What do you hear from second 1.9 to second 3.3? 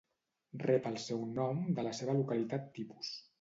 seva localitat tipus.